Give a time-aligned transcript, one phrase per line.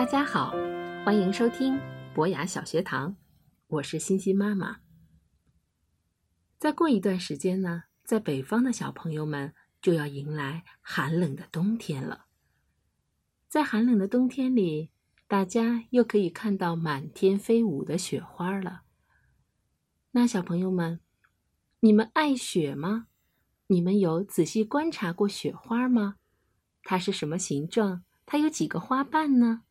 [0.00, 0.54] 大家好，
[1.04, 1.78] 欢迎收听
[2.14, 3.16] 博雅小学堂，
[3.66, 4.78] 我是欣欣妈妈。
[6.58, 12.24] 再过一段时间呢，在北方的小朋友们就要迎来寒冷的冬天了。
[13.46, 14.90] 在寒冷的冬天里，
[15.28, 18.84] 大家又可以看到满天飞舞的雪花了。
[20.12, 21.00] 那小朋友们，
[21.80, 23.08] 你们爱雪吗？
[23.66, 26.16] 你们有仔细观察过雪花吗？
[26.84, 28.02] 它是什么形状？
[28.24, 29.64] 它有几个花瓣呢？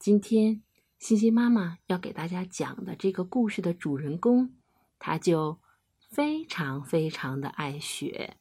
[0.00, 0.62] 今天，
[0.98, 4.56] 欣欣妈妈要给大家讲的这个故事的主人公。
[4.98, 5.60] 他就
[5.98, 8.38] 非常非常的爱雪，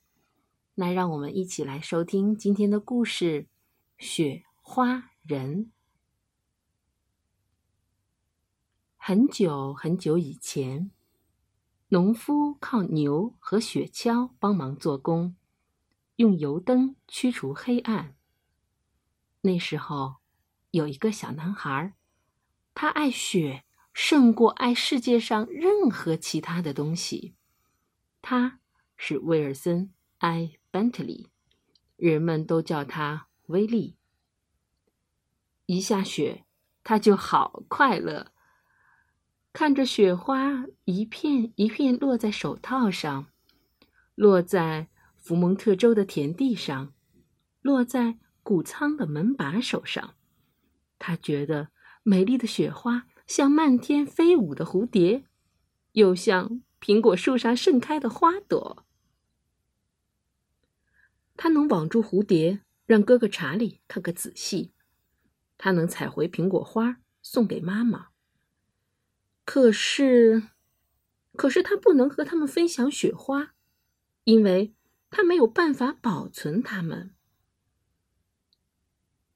[0.75, 3.43] 那让我们一起来收听今天的故事
[3.97, 5.65] 《雪花人》。
[8.95, 10.91] 很久很久以前，
[11.89, 15.35] 农夫靠牛和雪橇帮忙做工，
[16.15, 18.15] 用油灯驱除黑暗。
[19.41, 20.18] 那时候，
[20.71, 21.93] 有一个小男孩，
[22.73, 23.63] 他爱雪。
[23.91, 27.35] 胜过爱世界上任何其他的东西。
[28.21, 28.61] 他
[28.95, 29.87] 是威尔森·
[30.19, 31.27] 埃·班特利，
[31.97, 33.97] 人们都叫他威利。
[35.65, 36.45] 一下雪，
[36.81, 38.31] 他就好快乐，
[39.51, 43.27] 看着雪花一片一片落在手套上，
[44.15, 46.93] 落在福蒙特州的田地上，
[47.61, 50.15] 落在谷仓的门把手上。
[50.99, 51.69] 他觉得
[52.03, 53.07] 美丽的雪花。
[53.25, 55.23] 像漫天飞舞的蝴蝶，
[55.91, 58.87] 又像苹果树上盛开的花朵。
[61.37, 64.71] 他能网住蝴蝶，让哥哥查理看个仔细；
[65.59, 68.07] 他能采回苹果花送给妈妈。
[69.45, 70.49] 可是，
[71.35, 73.53] 可是他不能和他们分享雪花，
[74.23, 74.73] 因为
[75.11, 77.13] 他没有办法保存它们。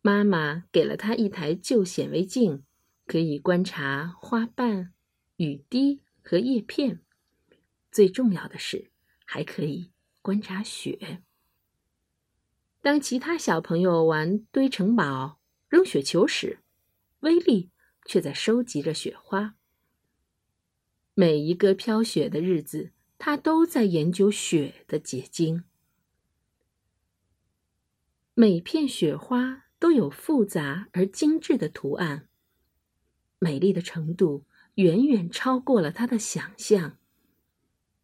[0.03, 2.63] 妈妈给了他一台旧显微镜。
[3.05, 4.93] 可以观察花瓣、
[5.35, 7.01] 雨滴和叶片，
[7.91, 8.91] 最重要的是
[9.25, 9.91] 还可以
[10.21, 11.21] 观察雪。
[12.79, 16.59] 当其他小朋友玩堆城堡、扔雪球时，
[17.19, 17.71] 威力
[18.05, 19.55] 却在收集着雪花。
[21.13, 25.65] 每一个飘雪的日子，他都在研究雪的结晶。
[28.33, 32.29] 每片雪花都有复杂而精致的图案。
[33.39, 34.45] 美丽的程度
[34.75, 36.99] 远远超过了他的想象。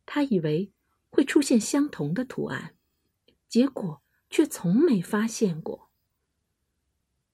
[0.05, 0.73] 他以为
[1.09, 2.75] 会出现相同的图案，
[3.47, 5.89] 结果却从没发现过。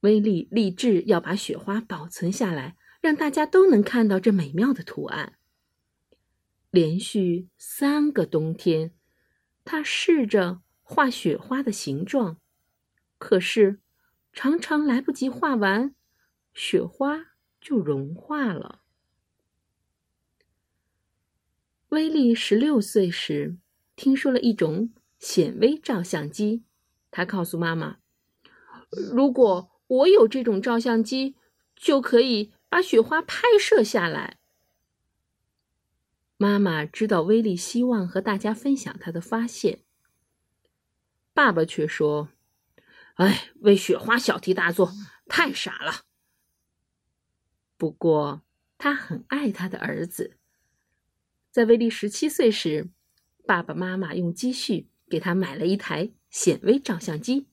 [0.02, 5.40] 威利立志要把雪花保存下来，让大家都能看到这美妙的图案。
[6.70, 8.94] 连续三个冬天，
[9.64, 12.40] 他试着画雪花的形状，
[13.18, 13.80] 可是
[14.35, 15.96] 常常来不及画完，
[16.53, 17.31] 雪花。
[17.62, 18.84] 就融化了。
[21.90, 23.57] 威利十六岁时，
[23.96, 26.63] 听说了一种显微照相机。
[27.09, 27.97] 他告诉妈妈
[29.12, 31.35] ：“如果我有这种照相机，
[31.75, 34.38] 就可以把雪花拍摄下来。”
[36.38, 39.79] 妈妈知道威利希望和大家分享他的发现，
[41.34, 42.29] 爸爸却说
[43.16, 44.94] ：“哎，为雪花小题大做，
[45.28, 46.03] 太傻了。”
[47.78, 48.44] 不过，
[48.78, 50.38] 他很爱他的儿子。
[51.52, 52.90] 在威利十七岁时，
[53.46, 57.48] 爸爸妈妈用积蓄给他买了一台显微照相机。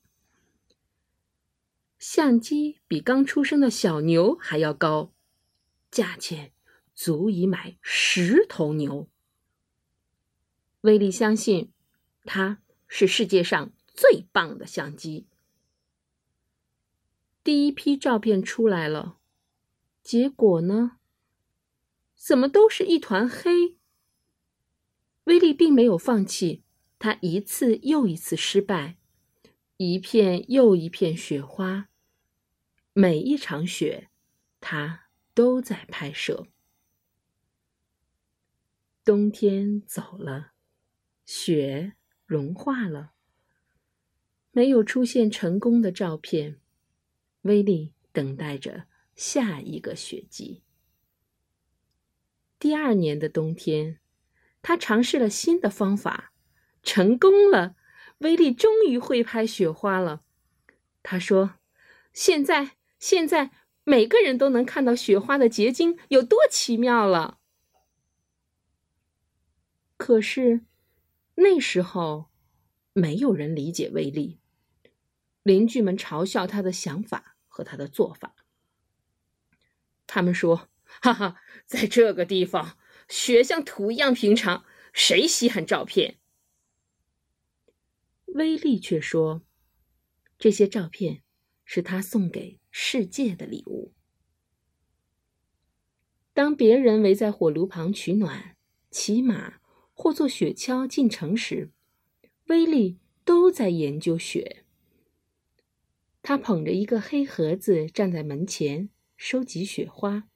[1.99, 5.13] 相机比刚出生的小牛还要高，
[5.89, 6.51] 价钱
[6.93, 9.09] 足以买十头牛。
[10.81, 11.71] 威利相信，
[12.25, 15.27] 它是世界上最棒的相机。
[17.43, 19.17] 第一批照片出来了。
[20.01, 20.97] 结果呢？
[22.15, 23.75] 怎么都是一团黑？
[25.25, 26.63] 威利并没有放弃，
[26.97, 28.97] 他一次又一次失败，
[29.77, 31.89] 一片又一片雪花，
[32.93, 34.09] 每一场雪，
[34.61, 36.47] 他都在拍摄。
[39.03, 40.53] 冬天走了，
[41.25, 41.93] 雪
[42.25, 43.11] 融化了，
[44.51, 46.61] 没有出现成功的照片。
[47.43, 48.87] 威利等待着。
[49.15, 50.63] 下一个雪季。
[52.57, 53.99] 第二年的冬天，
[54.63, 56.33] 他尝试了新的方法，
[56.81, 57.75] 成功了。
[58.17, 60.23] 威利终于会拍雪花了。
[61.03, 61.59] 他说
[62.11, 63.51] ：“现在，现在
[63.83, 67.37] 每个人都能看到雪花的结晶有多奇妙了。”
[69.97, 70.65] 可是
[71.35, 72.31] 那时候，
[72.93, 74.39] 没有人理解威利。
[75.43, 77.32] 邻居们嘲笑他的想法。
[77.53, 78.35] 和他的做法。
[80.07, 80.69] 他们说
[81.01, 86.17] ：“哈哈，在这个地方，雪像土一样平常，谁稀罕照片？”
[88.25, 89.43] 威利却说
[90.39, 91.21] ：“这些照片
[91.63, 93.93] 是他送给世界的礼物。”
[96.33, 98.57] 当别人围在火炉旁取暖、
[98.89, 99.59] 骑马
[99.93, 101.71] 或坐雪橇进城时，
[102.47, 104.62] 威利都在研究雪。
[106.23, 110.29] 他捧着一个黑盒子站在门前，收集雪花。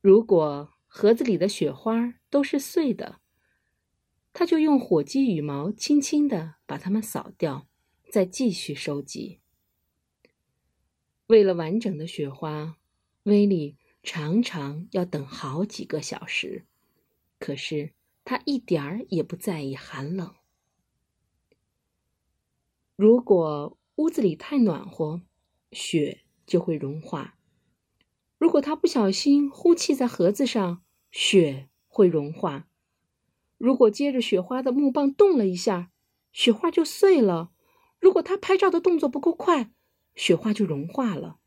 [0.00, 3.20] 如果盒子里的雪花都是碎的，
[4.32, 7.68] 他就用火鸡羽毛轻轻地把它们扫掉，
[8.10, 9.40] 再继续收集。
[11.28, 12.76] 为了完整的雪花，
[13.22, 13.78] 威利。
[14.00, 16.64] 常常要等好几个小时，
[17.38, 17.92] 可是
[18.24, 20.34] 他一点儿也不在意寒冷。
[22.96, 25.22] 如果屋子里太暖和，
[25.72, 27.32] 雪就会融化；
[28.38, 32.68] 如果他不小心呼气在盒子上，雪会融化；
[33.56, 35.90] 如果接着雪花的木棒动了一下，
[36.32, 37.50] 雪花就碎了；
[37.98, 39.72] 如果他拍照的动作不够快，
[40.14, 41.40] 雪花就融化了。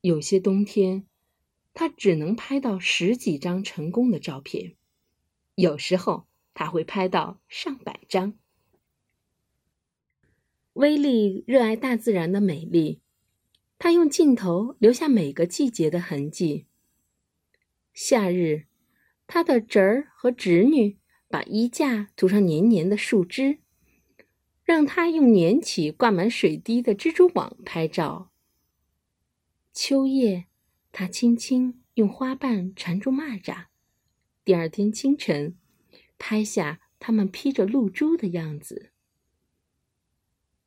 [0.00, 1.06] 有些冬天，
[1.74, 4.76] 他只能拍到十几张成功的照片；
[5.54, 8.39] 有时候他会拍到上百张。
[10.80, 13.02] 威利热爱大自然的美丽，
[13.78, 16.64] 他用镜头留下每个季节的痕迹。
[17.92, 18.64] 夏日，
[19.26, 20.96] 他的侄儿和侄女
[21.28, 23.58] 把衣架涂上黏黏的树枝，
[24.64, 28.30] 让他用粘起挂满水滴的蜘蛛网拍照。
[29.74, 30.46] 秋夜，
[30.92, 33.66] 他轻轻用花瓣缠住蚂蚱。
[34.46, 35.58] 第二天清晨，
[36.18, 38.89] 拍下它们披着露珠的样子。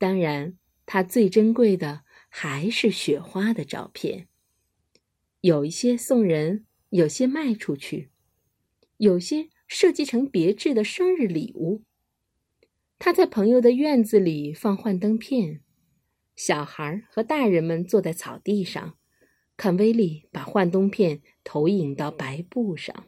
[0.04, 4.28] 当然，他最珍贵的还是雪花的照片。
[5.40, 8.10] 有一些送人，有些卖出去，
[8.98, 11.84] 有些设计成别致的生日礼物。
[13.00, 15.62] 他在朋友的院子里放幻灯片。
[16.36, 18.98] 小孩和大人们坐在草地上，
[19.56, 23.06] 看威利把幻灯片投影到白布上。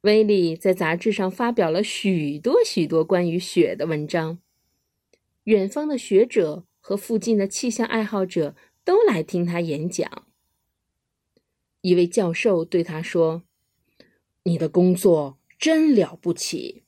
[0.00, 4.40] 威利在杂志上发表了许多许多关于雪的文章，
[5.44, 8.54] 远方的学者和附近的气象爱好者
[8.84, 10.26] 都来听他演讲。
[11.80, 13.44] 一位教授对他说
[14.44, 16.82] ：“你的工作真了不起。”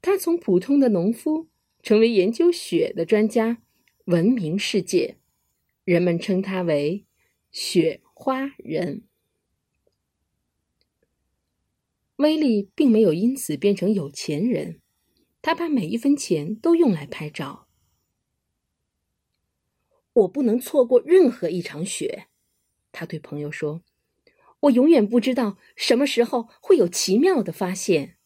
[0.00, 1.48] 他从普通的农夫。
[1.82, 3.60] 成为研究雪的专家，
[4.04, 5.16] 闻名世界。
[5.82, 7.04] 人们称他为
[7.50, 9.02] “雪花人”。
[12.18, 14.80] 威利并没有因此变成有钱人，
[15.42, 17.68] 他把每一分钱都用来拍照。
[20.12, 22.28] 我不能错过任何一场雪，
[22.92, 23.82] 他对朋友说
[24.60, 28.16] ：“我永远不知道什么时候会有奇妙的发现。”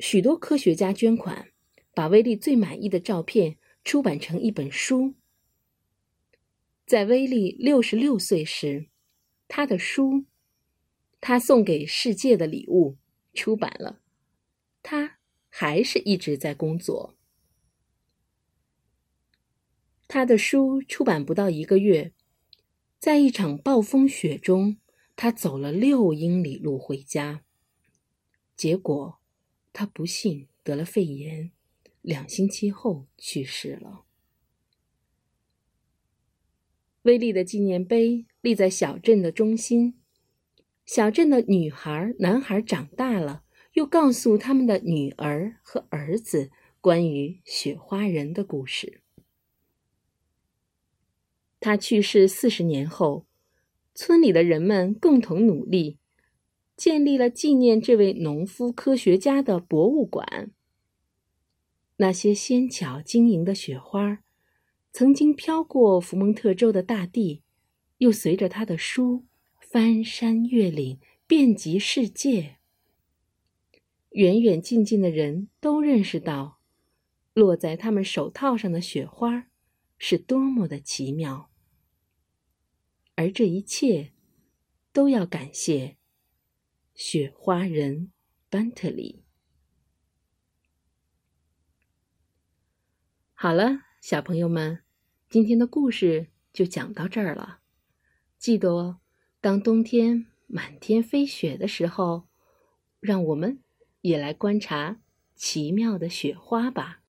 [0.00, 1.52] 许多科学家捐款，
[1.94, 5.14] 把威利最满意的照片出版成一本书。
[6.84, 8.88] 在威利六十六岁时，
[9.48, 10.12] 他的书
[11.20, 12.96] 《他送给世界的礼物》
[13.38, 14.00] 出版了。
[14.88, 17.16] 他还是一直在工作。
[20.06, 22.12] 他的书出版不到一个月，
[23.00, 24.76] 在一场暴风雪中，
[25.16, 27.42] 他走了六英里路回家，
[28.54, 29.20] 结果。
[29.72, 31.50] 他不幸得了肺炎，
[32.00, 34.04] 两星期后去世了。
[37.02, 40.00] 威利的纪念碑立在小镇的中心，
[40.84, 43.42] 小镇的女孩、男孩长大了，
[43.76, 49.02] 又告诉他们的女儿和儿子关于雪花人的故事。
[51.60, 53.26] 他去世四十年后，
[53.94, 55.98] 村里的人们共同努力。
[56.74, 60.50] 建立了纪念这位农夫科学家的博物馆。
[61.96, 64.22] 那些纤巧晶莹的雪花，
[64.92, 67.42] 曾经飘过福蒙特州的大地，
[67.96, 69.24] 又随着他的书
[69.58, 72.55] 翻山越岭，遍及世界。
[74.16, 76.58] 远远近近的人都认识到，
[77.34, 79.48] 落在他们手套上的雪花
[79.98, 81.50] 是多么的奇妙。
[83.14, 84.12] 而这一切，
[84.90, 85.98] 都要感谢。
[86.94, 88.10] 雪花人
[88.48, 89.22] 班特里。
[93.34, 94.80] 好了，小朋友们，
[95.28, 97.58] 今天的故事就讲到这儿了。
[98.38, 99.00] 记得哦，
[99.42, 102.28] 当冬天满天飞雪的时候，
[102.98, 103.62] 让我们
[104.06, 105.00] 也来观察
[105.34, 107.00] 奇妙的雪花吧。